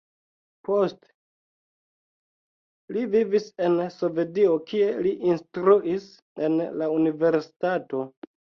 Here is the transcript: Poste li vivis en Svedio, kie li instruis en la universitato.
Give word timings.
Poste 0.67 1.11
li 2.97 3.03
vivis 3.17 3.45
en 3.67 3.77
Svedio, 3.99 4.57
kie 4.73 4.89
li 5.09 5.15
instruis 5.35 6.09
en 6.49 6.57
la 6.83 6.89
universitato. 6.99 8.05